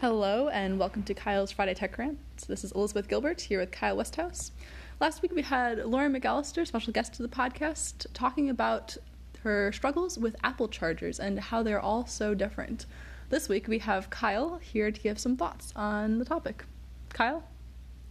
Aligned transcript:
Hello, 0.00 0.46
and 0.46 0.78
welcome 0.78 1.02
to 1.02 1.12
Kyle's 1.12 1.50
Friday 1.50 1.74
Tech 1.74 1.98
Rant. 1.98 2.20
This 2.46 2.62
is 2.62 2.70
Elizabeth 2.70 3.08
Gilbert 3.08 3.40
here 3.40 3.58
with 3.58 3.72
Kyle 3.72 3.96
Westhouse. 3.96 4.52
Last 5.00 5.22
week 5.22 5.32
we 5.32 5.42
had 5.42 5.84
Lauren 5.84 6.14
McAlister, 6.14 6.64
special 6.64 6.92
guest 6.92 7.14
to 7.14 7.22
the 7.22 7.28
podcast, 7.28 8.06
talking 8.14 8.48
about 8.48 8.96
her 9.42 9.72
struggles 9.72 10.16
with 10.16 10.36
Apple 10.44 10.68
chargers 10.68 11.18
and 11.18 11.40
how 11.40 11.64
they're 11.64 11.80
all 11.80 12.06
so 12.06 12.32
different. 12.32 12.86
This 13.28 13.48
week 13.48 13.66
we 13.66 13.80
have 13.80 14.08
Kyle 14.08 14.58
here 14.58 14.92
to 14.92 15.00
give 15.00 15.18
some 15.18 15.36
thoughts 15.36 15.72
on 15.74 16.20
the 16.20 16.24
topic. 16.24 16.64
Kyle? 17.08 17.42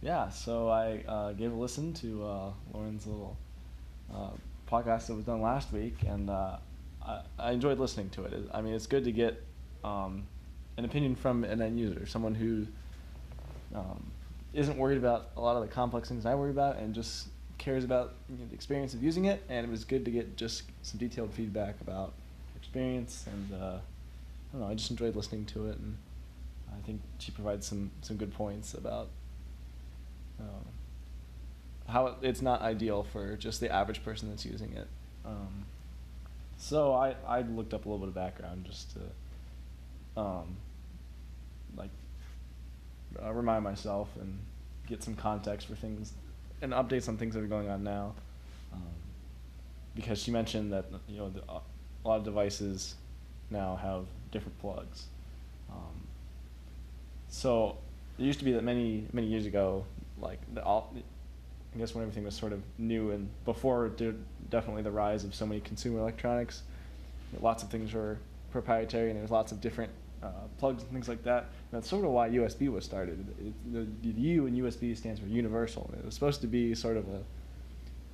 Yeah, 0.02 0.28
so 0.28 0.68
I 0.68 1.02
uh, 1.08 1.32
gave 1.32 1.52
a 1.52 1.56
listen 1.56 1.94
to 1.94 2.22
uh, 2.22 2.50
Lauren's 2.74 3.06
little 3.06 3.34
uh, 4.14 4.32
podcast 4.70 5.06
that 5.06 5.14
was 5.14 5.24
done 5.24 5.40
last 5.40 5.72
week, 5.72 5.96
and 6.06 6.28
uh, 6.28 6.58
I, 7.02 7.22
I, 7.38 7.52
enjoyed 7.52 7.78
listening 7.78 8.10
to 8.10 8.24
it. 8.24 8.34
I 8.52 8.60
mean, 8.60 8.74
it's 8.74 8.86
good 8.86 9.04
to 9.04 9.12
get 9.12 9.42
um, 9.82 10.26
an 10.78 10.84
opinion 10.84 11.16
from 11.16 11.42
an 11.44 11.60
end 11.60 11.78
user, 11.78 12.06
someone 12.06 12.36
who 12.36 12.66
um, 13.74 14.10
not 14.54 14.76
worried 14.76 14.96
about 14.96 15.30
a 15.36 15.40
lot 15.40 15.56
of 15.56 15.62
the 15.62 15.68
complex 15.68 16.08
things 16.08 16.24
I 16.24 16.34
worry 16.36 16.50
about, 16.50 16.78
and 16.78 16.94
just 16.94 17.28
cares 17.58 17.82
about 17.84 18.14
you 18.30 18.38
know, 18.38 18.46
the 18.48 18.54
experience 18.54 18.94
of 18.94 19.02
using 19.02 19.24
it. 19.24 19.42
And 19.48 19.66
it 19.66 19.70
was 19.70 19.84
good 19.84 20.04
to 20.04 20.10
get 20.10 20.36
just 20.36 20.62
some 20.82 20.98
detailed 20.98 21.34
feedback 21.34 21.80
about 21.80 22.12
experience, 22.56 23.26
and 23.26 23.60
uh, 23.60 23.66
I 23.66 24.52
don't 24.52 24.60
know. 24.62 24.68
I 24.68 24.74
just 24.74 24.90
enjoyed 24.90 25.16
listening 25.16 25.44
to 25.46 25.66
it, 25.66 25.78
and 25.78 25.98
I 26.72 26.80
think 26.86 27.02
she 27.18 27.32
provides 27.32 27.66
some 27.66 27.90
some 28.00 28.16
good 28.16 28.32
points 28.32 28.72
about. 28.72 29.08
Um, 30.40 30.64
how 31.88 32.14
it's 32.20 32.42
not 32.42 32.60
ideal 32.60 33.02
for 33.02 33.34
just 33.36 33.60
the 33.60 33.72
average 33.72 34.04
person 34.04 34.28
that's 34.28 34.44
using 34.44 34.74
it. 34.74 34.86
Um, 35.24 35.64
so 36.58 36.92
I, 36.92 37.14
I 37.26 37.40
looked 37.40 37.72
up 37.72 37.86
a 37.86 37.88
little 37.88 37.98
bit 37.98 38.08
of 38.08 38.14
background 38.14 38.66
just 38.66 38.92
to 38.92 40.20
um, 40.20 40.56
like 41.76 41.90
uh, 43.22 43.32
remind 43.32 43.64
myself 43.64 44.08
and 44.20 44.38
get 44.86 45.02
some 45.02 45.14
context 45.14 45.66
for 45.66 45.74
things 45.74 46.12
and 46.62 46.72
updates 46.72 47.08
on 47.08 47.16
things 47.16 47.34
that 47.34 47.42
are 47.42 47.48
going 47.48 47.68
on 47.68 47.84
now. 47.84 48.14
Um, 48.72 48.82
because 49.94 50.22
she 50.22 50.30
mentioned 50.30 50.72
that 50.72 50.86
you 51.08 51.18
know 51.18 51.30
the, 51.30 51.40
uh, 51.48 51.60
a 52.04 52.08
lot 52.08 52.16
of 52.16 52.24
devices 52.24 52.94
now 53.50 53.76
have 53.76 54.06
different 54.30 54.58
plugs. 54.60 55.06
Um, 55.70 56.06
so 57.28 57.76
it 58.18 58.22
used 58.22 58.38
to 58.38 58.44
be 58.44 58.52
that 58.52 58.64
many 58.64 59.06
many 59.12 59.26
years 59.26 59.46
ago, 59.46 59.84
like 60.20 60.40
the, 60.54 60.62
all, 60.62 60.92
I 61.74 61.78
guess 61.78 61.94
when 61.94 62.02
everything 62.02 62.24
was 62.24 62.34
sort 62.34 62.52
of 62.52 62.62
new 62.78 63.10
and 63.10 63.28
before 63.44 63.90
definitely 64.50 64.82
the 64.82 64.90
rise 64.90 65.24
of 65.24 65.34
so 65.34 65.46
many 65.46 65.60
consumer 65.60 66.00
electronics, 66.00 66.62
lots 67.40 67.62
of 67.62 67.70
things 67.70 67.92
were 67.92 68.18
proprietary 68.50 69.08
and 69.08 69.16
there 69.16 69.22
was 69.22 69.30
lots 69.30 69.52
of 69.52 69.60
different 69.60 69.92
uh, 70.22 70.30
plugs 70.58 70.82
and 70.82 70.92
things 70.92 71.08
like 71.08 71.22
that. 71.24 71.44
And 71.44 71.80
that's 71.80 71.88
sort 71.88 72.04
of 72.04 72.10
why 72.10 72.28
USB 72.28 72.68
was 72.68 72.84
started. 72.84 73.26
It, 73.38 73.72
the, 73.72 73.86
the, 74.02 74.20
U 74.20 74.46
in 74.46 74.56
USB 74.56 74.96
stands 74.96 75.20
for 75.20 75.26
universal. 75.26 75.90
It 75.98 76.04
was 76.04 76.14
supposed 76.14 76.40
to 76.40 76.46
be 76.46 76.74
sort 76.74 76.96
of 76.96 77.08
a 77.08 77.22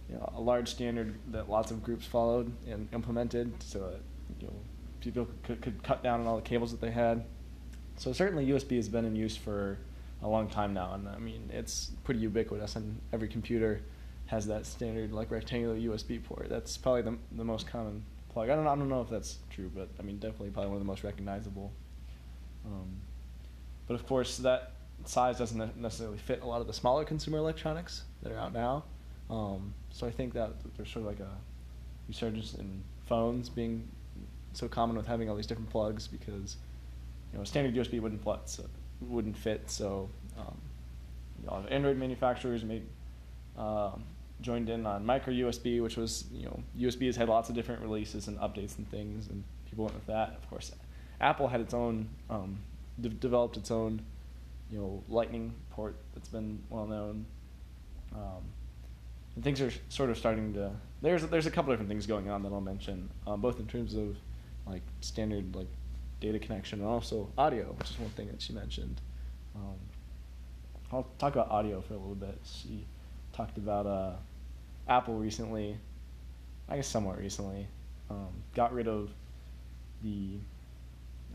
you 0.08 0.16
know, 0.16 0.32
a 0.36 0.40
large 0.40 0.68
standard 0.68 1.14
that 1.28 1.48
lots 1.48 1.70
of 1.70 1.82
groups 1.82 2.06
followed 2.06 2.52
and 2.68 2.88
implemented, 2.92 3.62
so 3.62 3.78
that 3.80 4.00
you 4.40 4.46
know 4.46 4.52
people 5.00 5.26
could, 5.42 5.60
could 5.62 5.82
cut 5.82 6.02
down 6.02 6.20
on 6.20 6.26
all 6.26 6.36
the 6.36 6.42
cables 6.42 6.70
that 6.72 6.80
they 6.80 6.90
had. 6.90 7.24
So 7.96 8.12
certainly 8.12 8.46
USB 8.46 8.76
has 8.76 8.88
been 8.88 9.04
in 9.04 9.16
use 9.16 9.36
for 9.36 9.78
a 10.22 10.28
long 10.28 10.48
time 10.48 10.74
now, 10.74 10.94
and 10.94 11.08
I 11.08 11.18
mean 11.18 11.50
it's 11.52 11.92
pretty 12.04 12.20
ubiquitous, 12.20 12.76
and 12.76 13.00
every 13.12 13.28
computer 13.28 13.82
has 14.26 14.46
that 14.46 14.66
standard 14.66 15.12
like 15.12 15.30
rectangular 15.30 15.76
USB 15.76 16.22
port. 16.22 16.48
That's 16.48 16.76
probably 16.76 17.02
the 17.02 17.16
the 17.32 17.44
most 17.44 17.66
common 17.66 18.04
plug. 18.30 18.50
I 18.50 18.56
don't 18.56 18.66
I 18.66 18.74
don't 18.74 18.88
know 18.88 19.00
if 19.00 19.08
that's 19.08 19.38
true, 19.50 19.70
but 19.74 19.88
I 19.98 20.02
mean 20.02 20.18
definitely 20.18 20.50
probably 20.50 20.68
one 20.68 20.76
of 20.76 20.82
the 20.82 20.90
most 20.90 21.04
recognizable. 21.04 21.72
Um, 22.64 23.00
but 23.86 23.94
of 23.94 24.06
course 24.06 24.38
that 24.38 24.72
size 25.04 25.38
doesn't 25.38 25.76
necessarily 25.76 26.18
fit 26.18 26.42
a 26.42 26.46
lot 26.46 26.60
of 26.60 26.66
the 26.66 26.72
smaller 26.72 27.04
consumer 27.04 27.38
electronics 27.38 28.04
that 28.22 28.32
are 28.32 28.38
out 28.38 28.52
now. 28.52 28.84
Um, 29.30 29.74
so 29.90 30.06
I 30.06 30.10
think 30.10 30.34
that 30.34 30.52
there's 30.76 30.90
sort 30.90 31.04
of 31.04 31.06
like 31.06 31.20
a 31.20 31.30
resurgence 32.08 32.54
in 32.54 32.82
phones 33.06 33.48
being 33.48 33.88
so 34.52 34.68
common 34.68 34.96
with 34.96 35.06
having 35.06 35.28
all 35.28 35.36
these 35.36 35.46
different 35.46 35.70
plugs 35.70 36.06
because 36.06 36.56
you 37.32 37.38
know 37.38 37.44
standard 37.44 37.74
USB 37.74 38.00
wouldn't 38.00 38.22
so, 38.48 38.64
wouldn't 39.00 39.36
fit. 39.36 39.70
So 39.70 40.08
um, 40.38 40.56
you 41.40 41.46
know, 41.46 41.64
Android 41.68 41.96
manufacturers 41.96 42.64
made 42.64 42.84
um, 43.58 44.04
joined 44.40 44.68
in 44.68 44.86
on 44.86 45.04
micro 45.04 45.32
USB, 45.32 45.82
which 45.82 45.96
was 45.96 46.24
you 46.32 46.46
know 46.46 46.60
USB 46.78 47.06
has 47.06 47.16
had 47.16 47.28
lots 47.28 47.48
of 47.48 47.54
different 47.54 47.82
releases 47.82 48.28
and 48.28 48.38
updates 48.38 48.78
and 48.78 48.88
things, 48.90 49.28
and 49.28 49.42
people 49.68 49.84
went 49.84 49.94
with 49.96 50.06
that. 50.06 50.30
Of 50.30 50.48
course, 50.48 50.72
Apple 51.20 51.48
had 51.48 51.60
its 51.60 51.74
own 51.74 52.08
um, 52.30 52.58
de- 53.00 53.08
developed 53.08 53.56
its 53.56 53.70
own 53.70 54.02
you 54.70 54.78
know 54.78 55.02
Lightning 55.08 55.54
port 55.70 55.96
that's 56.14 56.28
been 56.28 56.62
well 56.70 56.86
known. 56.86 57.26
Um, 58.14 58.42
and 59.34 59.42
things 59.42 59.60
are 59.60 59.72
sort 59.88 60.10
of 60.10 60.18
starting 60.18 60.54
to 60.54 60.70
there's 61.02 61.26
there's 61.26 61.46
a 61.46 61.50
couple 61.50 61.72
different 61.72 61.88
things 61.88 62.06
going 62.06 62.30
on 62.30 62.42
that 62.42 62.52
I'll 62.52 62.60
mention, 62.60 63.10
um, 63.26 63.40
both 63.40 63.60
in 63.60 63.66
terms 63.66 63.94
of 63.94 64.16
like 64.66 64.82
standard 65.00 65.54
like 65.54 65.68
data 66.20 66.38
connection 66.38 66.80
and 66.80 66.88
also 66.88 67.28
audio, 67.36 67.66
which 67.78 67.90
is 67.90 67.98
one 67.98 68.10
thing 68.10 68.28
that 68.28 68.40
she 68.40 68.52
mentioned. 68.52 69.00
Um, 69.54 69.76
I'll 70.92 71.06
talk 71.18 71.34
about 71.34 71.50
audio 71.50 71.80
for 71.80 71.94
a 71.94 71.98
little 71.98 72.14
bit. 72.14 72.38
She 72.44 72.86
talked 73.32 73.58
about 73.58 73.86
uh, 73.86 74.12
Apple 74.88 75.14
recently, 75.14 75.76
I 76.68 76.76
guess 76.76 76.88
somewhat 76.88 77.18
recently, 77.18 77.66
um, 78.10 78.28
got 78.54 78.72
rid 78.72 78.88
of 78.88 79.10
the 80.02 80.38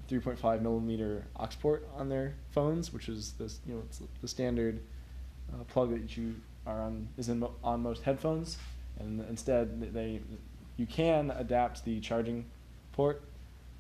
3.5 0.10 0.62
millimeter 0.62 1.26
aux 1.40 1.48
port 1.62 1.88
on 1.96 2.10
their 2.10 2.34
phones, 2.52 2.92
which 2.92 3.10
is 3.10 3.34
this 3.34 3.60
you 3.66 3.74
know 3.74 3.82
it's 3.86 4.02
the 4.22 4.28
standard 4.28 4.80
uh, 5.54 5.64
plug 5.66 5.92
that 5.92 6.18
you 6.18 6.36
are 6.66 6.82
on 6.82 7.08
is 7.18 7.30
in 7.30 7.46
on 7.64 7.82
most 7.82 8.04
headphones, 8.04 8.58
and 9.00 9.24
instead 9.30 9.94
they 9.94 10.22
you 10.78 10.86
can 10.86 11.32
adapt 11.32 11.86
the 11.86 12.00
charging 12.00 12.46
port 12.94 13.22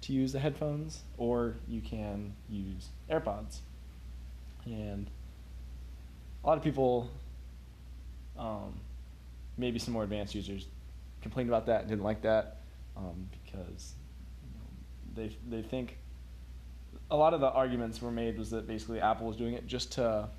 to 0.01 0.13
use 0.13 0.31
the 0.31 0.39
headphones, 0.39 1.01
or 1.17 1.55
you 1.67 1.81
can 1.81 2.33
use 2.49 2.89
AirPods. 3.09 3.59
And 4.65 5.09
a 6.43 6.47
lot 6.47 6.57
of 6.57 6.63
people, 6.63 7.09
um, 8.37 8.79
maybe 9.57 9.79
some 9.79 9.93
more 9.93 10.03
advanced 10.03 10.35
users, 10.35 10.67
complained 11.21 11.49
about 11.49 11.65
that 11.65 11.81
and 11.81 11.89
didn't 11.89 12.03
like 12.03 12.21
that 12.21 12.57
um, 12.95 13.29
because 13.43 13.93
they 15.15 15.35
they 15.49 15.61
think 15.61 15.97
a 17.11 17.17
lot 17.17 17.33
of 17.33 17.41
the 17.41 17.49
arguments 17.49 18.01
were 18.01 18.11
made 18.11 18.37
was 18.37 18.49
that 18.51 18.67
basically 18.67 19.01
Apple 19.01 19.27
was 19.27 19.35
doing 19.35 19.53
it 19.53 19.67
just 19.67 19.91
to 19.93 20.29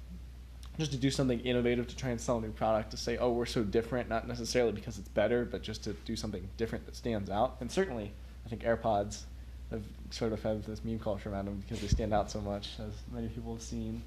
just 0.79 0.93
to 0.93 0.99
do 0.99 1.11
something 1.11 1.41
innovative 1.41 1.87
to 1.89 1.97
try 1.97 2.11
and 2.11 2.21
sell 2.21 2.39
a 2.39 2.41
new 2.41 2.53
product 2.53 2.91
to 2.93 2.97
say 2.97 3.19
oh 3.19 3.31
we're 3.31 3.45
so 3.45 3.63
different 3.63 4.09
not 4.09 4.27
necessarily 4.27 4.73
because 4.73 4.99
it's 4.99 5.09
better 5.09 5.45
but 5.45 5.63
just 5.63 5.85
to 5.85 5.93
do 6.05 6.17
something 6.17 6.49
different 6.57 6.87
that 6.87 6.97
stands 6.97 7.29
out 7.29 7.57
and 7.61 7.71
certainly 7.71 8.13
I 8.47 8.49
think 8.49 8.63
AirPods 8.63 9.23
have 9.71 9.83
sort 10.11 10.33
of 10.33 10.43
had 10.43 10.65
this 10.65 10.85
meme 10.85 10.99
culture 10.99 11.31
around 11.31 11.47
them 11.47 11.57
because 11.61 11.81
they 11.81 11.89
stand 11.89 12.13
out 12.13 12.31
so 12.31 12.41
much, 12.41 12.71
as 12.79 12.93
many 13.13 13.29
people 13.29 13.55
have 13.55 13.63
seen. 13.63 14.03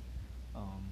Um, 0.56 0.90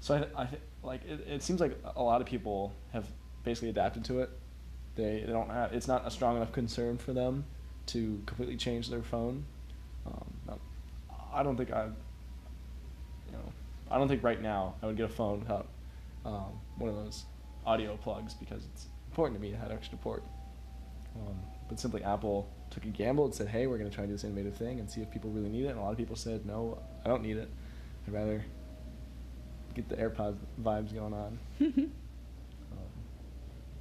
so 0.00 0.14
I, 0.14 0.42
I 0.42 0.46
th- 0.46 0.62
like 0.82 1.04
it, 1.04 1.26
it 1.28 1.42
seems 1.42 1.60
like 1.60 1.78
a 1.96 2.02
lot 2.02 2.20
of 2.20 2.26
people 2.26 2.72
have 2.92 3.06
basically 3.44 3.68
adapted 3.68 4.04
to 4.06 4.20
it. 4.20 4.30
They, 4.96 5.22
they 5.26 5.32
don't 5.32 5.50
have 5.50 5.72
it's 5.72 5.88
not 5.88 6.06
a 6.06 6.10
strong 6.10 6.36
enough 6.36 6.52
concern 6.52 6.98
for 6.98 7.12
them 7.12 7.44
to 7.86 8.20
completely 8.26 8.56
change 8.56 8.88
their 8.88 9.02
phone. 9.02 9.44
Um, 10.08 10.58
I 11.32 11.42
don't 11.42 11.56
think 11.56 11.72
I, 11.72 11.84
you 11.84 13.32
know, 13.32 13.52
I 13.90 13.98
don't 13.98 14.08
think 14.08 14.22
right 14.22 14.40
now 14.40 14.74
I 14.82 14.86
would 14.86 14.96
get 14.96 15.06
a 15.06 15.12
phone 15.12 15.40
without 15.40 15.68
um, 16.24 16.58
one 16.78 16.90
of 16.90 16.96
those 16.96 17.24
audio 17.66 17.96
plugs 17.96 18.34
because 18.34 18.64
it's 18.64 18.86
important 19.10 19.38
to 19.38 19.42
me 19.42 19.50
to 19.52 19.56
have 19.58 19.70
extra 19.70 19.98
port. 19.98 20.24
Um, 21.14 21.36
but 21.68 21.78
simply 21.78 22.02
Apple 22.02 22.48
took 22.70 22.84
a 22.84 22.88
gamble 22.88 23.26
and 23.26 23.34
said, 23.34 23.48
"Hey, 23.48 23.66
we're 23.66 23.78
going 23.78 23.90
to 23.90 23.94
try 23.94 24.04
and 24.04 24.10
do 24.10 24.14
this 24.14 24.24
innovative 24.24 24.56
thing 24.56 24.80
and 24.80 24.90
see 24.90 25.00
if 25.00 25.10
people 25.10 25.30
really 25.30 25.50
need 25.50 25.64
it." 25.64 25.68
And 25.68 25.78
a 25.78 25.82
lot 25.82 25.92
of 25.92 25.98
people 25.98 26.16
said, 26.16 26.46
"No, 26.46 26.78
I 27.04 27.08
don't 27.08 27.22
need 27.22 27.36
it. 27.36 27.48
I'd 28.06 28.14
rather 28.14 28.44
get 29.74 29.88
the 29.88 29.96
AirPods 29.96 30.38
vibes 30.62 30.94
going 30.94 31.12
on." 31.12 31.38
um, 31.60 31.90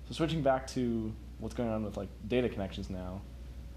so 0.07 0.13
switching 0.13 0.41
back 0.41 0.67
to 0.67 1.13
what's 1.39 1.55
going 1.55 1.69
on 1.69 1.83
with 1.83 1.97
like 1.97 2.09
data 2.27 2.49
connections 2.49 2.89
now, 2.89 3.21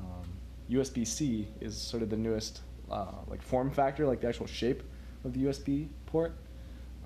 um, 0.01 0.29
USB-C 0.71 1.49
is 1.61 1.77
sort 1.77 2.03
of 2.03 2.11
the 2.11 2.17
newest 2.17 2.61
uh, 2.91 3.07
like 3.29 3.43
form 3.43 3.71
factor, 3.71 4.07
like 4.07 4.21
the 4.21 4.29
actual 4.29 4.47
shape 4.47 4.83
of 5.25 5.33
the 5.33 5.45
USB 5.45 5.89
port. 6.07 6.33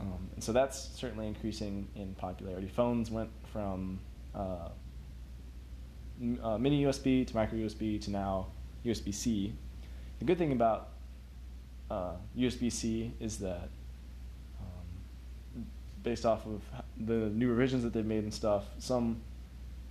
Um, 0.01 0.29
and 0.35 0.43
so 0.43 0.53
that's 0.53 0.91
certainly 0.97 1.27
increasing 1.27 1.89
in 1.95 2.15
popularity. 2.15 2.69
Phones 2.69 3.11
went 3.11 3.31
from 3.53 4.01
uh, 4.35 4.69
uh, 6.43 6.59
mini 6.59 6.85
USB 6.85 7.27
to 7.27 7.35
micro 7.35 7.59
USB 7.59 8.01
to 8.03 8.11
now 8.11 8.49
USB 8.85 9.15
C. 9.15 9.55
The 10.19 10.25
good 10.25 10.39
thing 10.39 10.53
about 10.53 10.91
uh, 11.91 12.13
USB 12.37 12.71
C 12.71 13.13
is 13.21 13.39
that 13.39 13.69
um, 14.61 15.67
based 16.03 16.27
off 16.27 16.47
of 16.47 16.63
the 16.99 17.31
new 17.31 17.49
revisions 17.49 17.83
that 17.83 17.93
they've 17.93 18.05
made 18.05 18.25
and 18.25 18.35
stuff, 18.35 18.65
some 18.79 19.21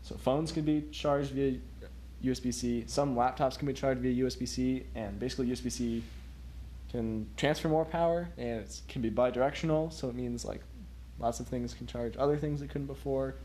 so 0.01 0.15
phones 0.15 0.51
can 0.51 0.63
be 0.63 0.83
charged 0.91 1.31
via 1.31 1.57
USB 2.23 2.53
C, 2.53 2.83
some 2.87 3.15
laptops 3.15 3.57
can 3.57 3.67
be 3.67 3.73
charged 3.73 4.01
via 4.01 4.23
USB 4.23 4.47
C, 4.47 4.85
and 4.95 5.19
basically 5.19 5.47
USB 5.47 5.71
C 5.71 6.03
can 6.89 7.27
transfer 7.37 7.67
more 7.67 7.85
power, 7.85 8.29
and 8.37 8.61
it 8.61 8.81
can 8.87 9.01
be 9.01 9.11
bidirectional. 9.11 9.91
So 9.91 10.09
it 10.09 10.15
means 10.15 10.45
like 10.45 10.61
lots 11.19 11.39
of 11.39 11.47
things 11.47 11.73
can 11.73 11.87
charge 11.87 12.15
other 12.17 12.37
things 12.37 12.59
that 12.61 12.69
couldn't 12.69 12.87
before. 12.87 13.35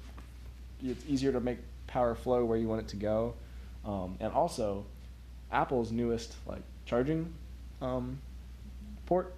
It's 0.85 1.05
easier 1.07 1.33
to 1.33 1.41
make 1.41 1.59
power 1.87 2.15
flow 2.15 2.45
where 2.45 2.59
you 2.59 2.69
want 2.69 2.83
it 2.83 2.89
to 2.89 2.97
go, 2.97 3.35
um, 3.85 4.17
and 4.21 4.33
also 4.33 4.85
Apple's 5.51 5.91
newest 5.91 6.37
like 6.47 6.63
charging 6.85 7.33
um, 7.81 8.19
port, 9.07 9.35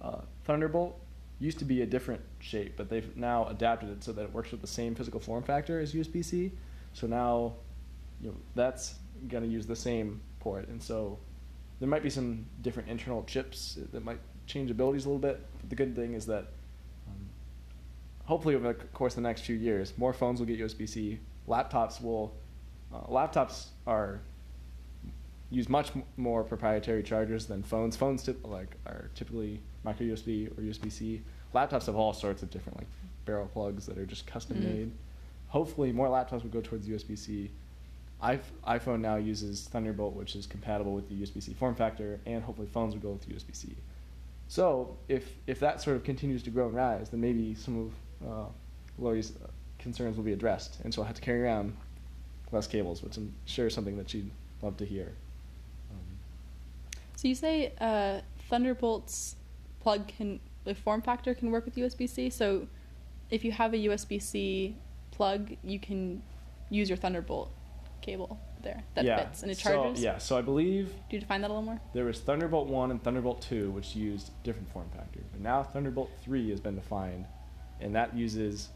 uh, 0.00 0.20
Thunderbolt, 0.44 0.98
used 1.38 1.58
to 1.58 1.64
be 1.64 1.82
a 1.82 1.86
different 1.86 2.20
shape, 2.38 2.74
but 2.76 2.88
they've 2.88 3.16
now 3.16 3.48
adapted 3.48 3.90
it 3.90 4.04
so 4.04 4.12
that 4.12 4.22
it 4.22 4.32
works 4.32 4.52
with 4.52 4.60
the 4.60 4.66
same 4.66 4.94
physical 4.94 5.20
form 5.20 5.42
factor 5.42 5.80
as 5.80 5.92
USB-C. 5.92 6.52
So 6.94 7.06
now, 7.06 7.54
you 8.22 8.28
know, 8.28 8.36
that's 8.54 8.94
going 9.28 9.42
to 9.42 9.48
use 9.48 9.66
the 9.66 9.76
same 9.76 10.20
port, 10.40 10.68
and 10.68 10.82
so 10.82 11.18
there 11.80 11.88
might 11.88 12.02
be 12.02 12.10
some 12.10 12.46
different 12.62 12.88
internal 12.88 13.24
chips 13.24 13.76
that 13.92 14.04
might 14.04 14.18
change 14.46 14.70
abilities 14.70 15.04
a 15.04 15.08
little 15.08 15.18
bit. 15.20 15.40
But 15.60 15.68
the 15.70 15.76
good 15.76 15.96
thing 15.96 16.14
is 16.14 16.26
that 16.26 16.46
um, 17.08 17.28
hopefully 18.24 18.54
over 18.54 18.68
the 18.68 18.74
course 18.74 19.12
of 19.14 19.22
the 19.22 19.28
next 19.28 19.42
few 19.42 19.56
years, 19.56 19.92
more 19.98 20.12
phones 20.12 20.38
will 20.40 20.46
get 20.46 20.58
USB-C. 20.60 21.18
Laptops 21.48 22.00
will. 22.00 22.32
Uh, 22.94 23.00
laptops 23.08 23.66
are 23.86 24.20
use 25.50 25.68
much 25.68 25.90
more 26.16 26.42
proprietary 26.44 27.02
chargers 27.02 27.46
than 27.46 27.62
phones. 27.62 27.96
Phones 27.96 28.22
tip, 28.22 28.46
like 28.46 28.76
are 28.86 29.10
typically 29.14 29.60
micro 29.84 30.06
USB 30.06 30.46
or 30.56 30.62
USB 30.62 30.90
C. 30.90 31.22
Laptops 31.54 31.86
have 31.86 31.96
all 31.96 32.12
sorts 32.12 32.42
of 32.42 32.50
different 32.50 32.78
like 32.78 32.86
barrel 33.24 33.46
plugs 33.52 33.86
that 33.86 33.98
are 33.98 34.06
just 34.06 34.26
custom 34.26 34.56
Mhm. 34.58 34.62
made. 34.64 34.92
Hopefully, 35.48 35.92
more 35.92 36.08
laptops 36.08 36.42
will 36.42 36.50
go 36.50 36.60
towards 36.60 36.86
USB 36.88 37.16
C. 37.16 37.50
iPhone 38.22 39.00
now 39.00 39.16
uses 39.16 39.68
Thunderbolt, 39.68 40.14
which 40.14 40.36
is 40.36 40.46
compatible 40.46 40.94
with 40.94 41.08
the 41.08 41.14
USB 41.14 41.42
C 41.42 41.54
form 41.54 41.74
factor, 41.74 42.20
and 42.24 42.42
hopefully 42.42 42.68
phones 42.68 42.94
will 42.94 43.02
go 43.02 43.10
with 43.10 43.28
USB 43.28 43.54
C. 43.54 43.74
So 44.48 44.96
if 45.08 45.28
if 45.46 45.58
that 45.60 45.80
sort 45.80 45.96
of 45.96 46.04
continues 46.04 46.42
to 46.44 46.50
grow 46.50 46.66
and 46.66 46.74
rise, 46.74 47.10
then 47.10 47.20
maybe 47.20 47.54
some 47.54 47.92
of 48.22 48.28
uh, 48.28 48.48
Lori's 48.98 49.32
uh, 49.42 49.48
concerns 49.78 50.16
will 50.16 50.24
be 50.24 50.32
addressed, 50.32 50.78
and 50.84 50.94
she'll 50.94 51.04
have 51.04 51.16
to 51.16 51.20
carry 51.20 51.42
around 51.42 51.76
less 52.52 52.66
cables, 52.66 53.02
which 53.02 53.16
I'm 53.16 53.34
sure 53.44 53.66
is 53.66 53.74
something 53.74 53.96
that 53.96 54.10
she'd 54.10 54.30
love 54.60 54.76
to 54.76 54.84
hear. 54.84 55.12
Um, 55.90 56.18
So 57.16 57.26
you 57.26 57.34
say 57.34 57.72
uh, 57.80 58.20
Thunderbolt's 58.48 59.36
plug 59.80 60.06
can 60.06 60.38
the 60.64 60.76
form 60.76 61.02
factor 61.02 61.34
can 61.34 61.50
work 61.50 61.64
with 61.64 61.74
USB 61.74 62.08
C. 62.08 62.30
So 62.30 62.68
if 63.30 63.44
you 63.44 63.50
have 63.50 63.74
a 63.74 63.78
USB 63.78 64.22
C 64.22 64.76
plug, 65.10 65.56
you 65.64 65.80
can 65.80 66.22
use 66.70 66.88
your 66.88 66.96
Thunderbolt 66.96 67.50
cable 68.02 68.38
there 68.62 68.82
that 68.94 69.04
yeah, 69.04 69.16
fits 69.24 69.42
and 69.42 69.50
it 69.50 69.56
so- 69.58 69.70
charges. 69.72 70.02
yeah, 70.02 70.18
so 70.18 70.36
I 70.36 70.42
believe 70.42 70.88
Do 71.08 71.16
you 71.16 71.20
define 71.20 71.40
that 71.40 71.48
a 71.48 71.52
little 71.54 71.62
more? 71.62 71.80
there 71.94 72.04
was 72.04 72.20
Thunderbolt 72.20 72.68
1 72.68 72.90
and 72.90 73.02
Thunderbolt 73.02 73.40
2, 73.42 73.70
which 73.70 73.96
used 73.96 74.30
different 74.44 74.68
form 74.72 74.88
factors. 74.94 75.24
But 75.32 75.40
now 75.40 75.62
Thunderbolt 75.62 76.10
3 76.22 76.50
has 76.50 76.60
been 76.60 76.74
defined, 76.74 77.26
and 77.80 77.94
that 77.94 78.14
uses 78.14 78.68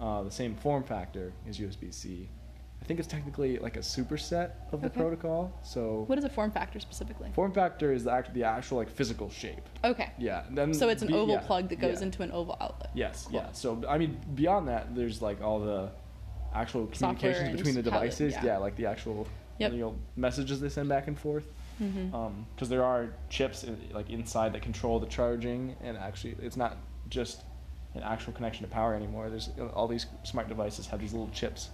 uh, 0.00 0.22
the 0.22 0.30
same 0.30 0.54
form 0.56 0.82
factor 0.82 1.32
as 1.48 1.58
USB 1.58 1.92
C. 1.94 2.28
I 2.82 2.84
think 2.84 3.00
it's 3.00 3.08
technically 3.08 3.58
like 3.58 3.76
a 3.76 3.80
superset 3.80 4.50
of 4.70 4.82
the 4.82 4.88
Okay. 4.88 5.00
protocol. 5.00 5.58
So 5.62 6.04
What 6.06 6.18
is 6.18 6.24
a 6.24 6.28
form 6.28 6.50
factor 6.50 6.78
specifically? 6.78 7.30
form 7.32 7.52
factor 7.52 7.92
is 7.92 8.04
the, 8.04 8.12
act- 8.12 8.34
the 8.34 8.44
actual 8.44 8.76
like 8.76 8.90
physical 8.90 9.30
shape. 9.30 9.66
Okay. 9.82 10.10
Yeah. 10.18 10.44
Then 10.50 10.74
So 10.74 10.90
it's 10.90 11.00
an 11.00 11.08
be- 11.08 11.14
oval 11.14 11.36
yeah, 11.36 11.40
plug 11.40 11.70
that 11.70 11.80
goes 11.80 12.00
yeah. 12.00 12.06
into 12.06 12.22
an 12.22 12.30
oval 12.32 12.56
outlet. 12.60 12.90
Yes, 12.94 13.24
Cool. 13.30 13.36
yeah. 13.40 13.52
So 13.52 13.82
I 13.88 13.96
mean, 13.96 14.20
beyond 14.34 14.68
that, 14.68 14.94
there's 14.94 15.22
like 15.22 15.40
all 15.42 15.58
the 15.60 15.88
actual 16.54 16.86
communications 16.86 17.56
between 17.56 17.74
the 17.74 17.82
devices. 17.82 18.32
yeah. 18.34 18.44
yeah. 18.44 18.56
like 18.58 18.76
the 18.76 18.86
actual 18.86 19.26
Yep. 19.58 19.72
you 19.72 19.78
know 19.78 19.96
messages 20.16 20.60
they 20.60 20.68
send 20.68 20.88
back 20.88 21.06
and 21.06 21.18
forth. 21.18 21.46
Mm-hmm. 21.82 22.42
Because 22.54 22.68
there 22.68 22.84
are 22.84 23.10
chips 23.28 23.64
in, 23.64 23.78
like 23.92 24.08
inside 24.10 24.52
that 24.54 24.62
control 24.62 24.98
the 24.98 25.06
charging, 25.06 25.76
and 25.82 25.96
actually, 25.96 26.36
it's 26.40 26.56
not 26.56 26.78
just 27.08 27.42
an 27.94 28.02
actual 28.02 28.32
connection 28.32 28.66
to 28.66 28.72
power 28.72 28.94
anymore. 28.94 29.28
There's 29.30 29.50
all 29.74 29.88
these 29.88 30.06
smart 30.22 30.48
devices 30.48 30.86
have 30.86 31.00
these 31.00 31.12
little 31.12 31.30
chips. 31.30 31.70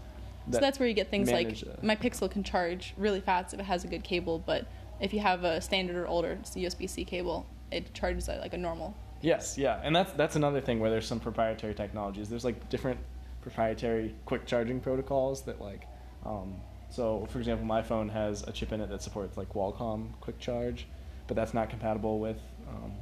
so 0.50 0.58
that's 0.58 0.78
where 0.78 0.88
you 0.88 0.94
get 0.94 1.10
things 1.10 1.30
manage, 1.30 1.64
like 1.64 1.74
uh, 1.74 1.86
my 1.86 1.96
Pixel 1.96 2.30
can 2.30 2.42
charge 2.42 2.94
really 2.96 3.20
fast 3.20 3.54
if 3.54 3.60
it 3.60 3.64
has 3.64 3.84
a 3.84 3.88
good 3.88 4.02
cable, 4.02 4.40
but 4.44 4.66
if 5.00 5.12
you 5.12 5.20
have 5.20 5.44
a 5.44 5.60
standard 5.60 5.96
or 5.96 6.06
older 6.06 6.38
USB 6.42 6.88
C 6.88 7.04
cable, 7.04 7.46
it 7.70 7.94
charges 7.94 8.28
at 8.28 8.40
like 8.40 8.54
a 8.54 8.58
normal. 8.58 8.96
Yes, 9.20 9.56
yeah, 9.56 9.80
and 9.84 9.94
that's 9.94 10.12
that's 10.12 10.34
another 10.34 10.60
thing 10.60 10.80
where 10.80 10.90
there's 10.90 11.06
some 11.06 11.20
proprietary 11.20 11.74
technologies. 11.74 12.28
There's 12.28 12.44
like 12.44 12.68
different 12.70 12.98
proprietary 13.42 14.14
quick 14.24 14.46
charging 14.46 14.80
protocols 14.80 15.42
that 15.42 15.60
like, 15.60 15.86
um, 16.24 16.54
so 16.88 17.26
for 17.30 17.38
example, 17.38 17.66
my 17.66 17.82
phone 17.82 18.08
has 18.08 18.42
a 18.44 18.52
chip 18.52 18.72
in 18.72 18.80
it 18.80 18.88
that 18.88 19.02
supports 19.02 19.36
like 19.36 19.48
Qualcomm 19.50 20.12
quick 20.20 20.38
charge, 20.38 20.86
but 21.26 21.34
that's 21.36 21.52
not 21.52 21.68
compatible 21.68 22.18
with. 22.20 22.40
Um, 22.68 22.92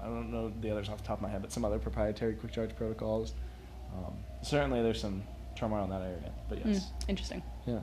I 0.00 0.04
don't 0.04 0.30
know 0.30 0.52
the 0.60 0.70
others 0.70 0.88
off 0.88 0.98
the 0.98 1.04
top 1.06 1.18
of 1.18 1.22
my 1.22 1.28
head, 1.28 1.42
but 1.42 1.52
some 1.52 1.64
other 1.64 1.78
proprietary 1.78 2.34
quick 2.34 2.52
charge 2.52 2.74
protocols. 2.76 3.34
Um, 3.94 4.14
certainly, 4.42 4.82
there's 4.82 5.00
some 5.00 5.22
turmoil 5.56 5.84
in 5.84 5.90
that 5.90 6.02
area, 6.02 6.32
but 6.48 6.58
Hmm, 6.58 6.70
yes, 6.72 6.90
interesting. 7.08 7.42
yeah, 7.66 7.80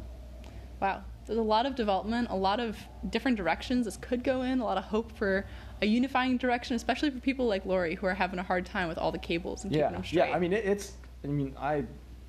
Wow. 0.82 1.04
There's 1.26 1.40
a 1.40 1.42
lot 1.42 1.66
of 1.66 1.74
development, 1.74 2.28
a 2.30 2.36
lot 2.36 2.60
of 2.60 2.78
different 3.10 3.36
directions 3.38 3.86
this 3.86 3.98
could 3.98 4.24
go 4.24 4.44
in, 4.44 4.60
a 4.60 4.64
lot 4.64 4.78
of 4.78 4.84
hope 4.84 5.12
for 5.18 5.46
a 5.82 5.86
unifying 5.88 6.38
direction, 6.38 6.76
especially 6.76 7.10
for 7.10 7.20
people 7.20 7.48
like 7.48 7.66
Lori 7.66 7.96
who 7.96 8.06
are 8.06 8.14
having 8.14 8.38
a 8.38 8.44
hard 8.44 8.64
time 8.68 8.88
with 8.88 9.00
all 9.00 9.12
the 9.12 9.18
cables 9.18 9.64
and 9.64 9.74
keeping 9.74 9.92
them 9.92 10.04
straight. 10.04 10.30
yeah. 10.30 10.36
I 10.36 10.40
mean, 10.40 10.54
it, 10.54 10.64
it's. 10.66 10.94
I 11.30 11.34
mean, 11.34 11.56
I, 11.60 11.78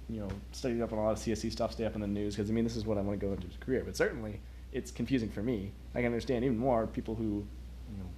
you 0.09 0.21
know, 0.21 0.29
studied 0.53 0.81
up 0.81 0.93
on 0.93 0.99
a 0.99 1.03
lot 1.05 1.11
of 1.13 1.19
CSC 1.19 1.53
stuff, 1.53 1.73
stay 1.73 1.85
up 1.85 1.95
in 1.95 2.01
the 2.01 2.07
news 2.07 2.37
because 2.37 2.51
I 2.51 2.53
mean, 2.53 2.65
this 2.65 2.77
is 2.77 2.85
what 2.87 2.99
I 2.99 3.01
want 3.03 3.19
to 3.19 3.27
go 3.27 3.33
into 3.33 3.47
as 3.47 3.55
a 3.55 3.59
career. 3.65 3.83
But 3.85 3.97
certainly, 3.97 4.41
it's 4.73 4.91
confusing 4.91 5.29
for 5.29 5.43
me. 5.43 5.73
I 5.95 5.99
can 5.99 6.07
understand 6.07 6.45
even 6.45 6.59
more 6.59 6.87
people 6.87 7.15
who, 7.15 7.25
you 7.25 7.99
know, 7.99 8.09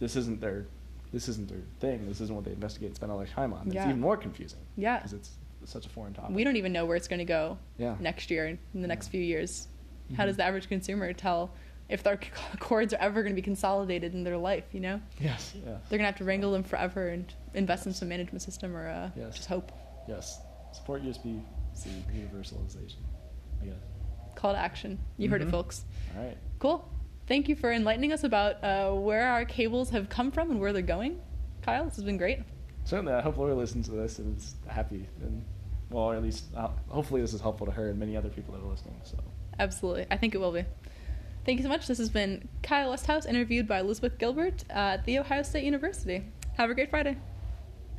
this 0.00 0.16
isn't 0.16 0.40
their, 0.40 0.66
this 1.12 1.28
isn't 1.28 1.48
their 1.48 1.60
thing. 1.80 2.06
This 2.08 2.20
isn't 2.20 2.34
what 2.34 2.44
they 2.44 2.52
investigate 2.52 2.88
and 2.88 2.96
spend 2.96 3.12
all 3.12 3.18
their 3.18 3.26
time 3.26 3.52
on. 3.52 3.66
It's 3.68 3.76
even 3.76 4.00
more 4.00 4.16
confusing. 4.16 4.58
Yeah. 4.76 4.98
because 4.98 5.12
it's 5.12 5.30
such 5.64 5.86
a 5.86 5.88
foreign 5.88 6.12
topic. 6.12 6.34
we 6.34 6.42
don't 6.42 6.56
even 6.56 6.72
know 6.72 6.84
where 6.84 6.96
it's 6.96 7.06
going 7.06 7.20
to 7.20 7.24
go 7.24 7.56
Yeah. 7.78 7.94
next 8.00 8.30
year, 8.30 8.46
in 8.74 8.82
the 8.82 8.88
next 8.88 9.08
few 9.08 9.20
years. 9.22 9.68
How 10.16 10.24
Mhm. 10.24 10.26
does 10.26 10.36
the 10.36 10.42
average 10.44 10.68
consumer 10.68 11.12
tell 11.12 11.52
if 11.92 12.02
their 12.02 12.18
cords 12.58 12.92
are 12.94 13.00
ever 13.00 13.22
going 13.22 13.32
to 13.32 13.36
be 13.36 13.42
consolidated 13.42 14.14
in 14.14 14.24
their 14.24 14.38
life, 14.38 14.64
you 14.72 14.80
know? 14.80 15.00
Yes. 15.20 15.52
Yeah. 15.54 15.72
They're 15.88 15.98
going 15.98 16.00
to 16.00 16.06
have 16.06 16.16
to 16.16 16.24
wrangle 16.24 16.52
them 16.52 16.62
forever 16.64 17.08
and 17.08 17.32
invest 17.54 17.86
in 17.86 17.92
some 17.92 18.08
management 18.08 18.42
system 18.42 18.74
or 18.74 18.88
uh, 18.88 19.10
Yes. 19.14 19.36
just 19.36 19.48
hope. 19.48 19.70
Yes. 20.08 20.40
Support 20.72 21.04
USB 21.04 21.42
C 21.74 21.90
universalization. 22.14 22.96
I 23.60 23.66
guess. 23.66 23.74
Call 24.34 24.52
to 24.54 24.58
action. 24.58 24.98
You 25.18 25.28
heard 25.28 25.42
it, 25.42 25.48
Mhm. 25.48 25.52
folks. 25.52 25.84
All 26.16 26.24
right. 26.24 26.36
Cool. 26.58 26.88
Thank 27.26 27.48
you 27.48 27.54
for 27.54 27.70
enlightening 27.70 28.12
us 28.12 28.24
about 28.24 28.62
uh, 28.64 28.92
where 28.94 29.28
our 29.28 29.44
cables 29.44 29.90
have 29.90 30.08
come 30.08 30.30
from 30.32 30.50
and 30.50 30.58
where 30.60 30.72
they're 30.72 30.82
going. 30.82 31.20
Kyle, 31.60 31.84
this 31.84 31.96
has 31.96 32.04
been 32.04 32.16
great. 32.16 32.40
Certainly, 32.84 33.12
I 33.12 33.20
hope 33.20 33.36
Laura 33.36 33.54
listens 33.54 33.86
to 33.88 33.92
this 33.94 34.18
and 34.18 34.36
is 34.36 34.56
happy, 34.66 35.06
and 35.22 35.44
well, 35.90 36.04
or 36.04 36.16
at 36.16 36.22
least 36.22 36.46
uh, 36.56 36.68
hopefully 36.88 37.20
this 37.20 37.32
is 37.32 37.40
helpful 37.40 37.64
to 37.66 37.72
her 37.72 37.90
and 37.90 37.98
many 37.98 38.16
other 38.16 38.28
people 38.30 38.54
that 38.54 38.60
are 38.60 38.68
listening. 38.68 38.98
So. 39.04 39.18
Absolutely. 39.60 40.06
I 40.10 40.16
think 40.16 40.34
it 40.34 40.38
will 40.38 40.50
be. 40.50 40.64
Thank 41.44 41.58
you 41.58 41.64
so 41.64 41.68
much. 41.68 41.88
This 41.88 41.98
has 41.98 42.08
been 42.08 42.48
Kyle 42.62 42.90
Westhouse, 42.90 43.26
interviewed 43.26 43.66
by 43.66 43.80
Elizabeth 43.80 44.16
Gilbert 44.16 44.64
at 44.70 45.04
The 45.04 45.18
Ohio 45.18 45.42
State 45.42 45.64
University. 45.64 46.24
Have 46.56 46.70
a 46.70 46.74
great 46.74 46.90
Friday. 46.90 47.16